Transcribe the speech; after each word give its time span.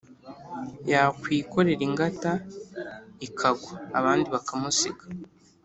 yakwikorera 0.91 1.83
ingata 1.87 2.31
ikagwa 3.27 3.73
abandi 3.99 4.27
bakamusiga, 4.35 5.03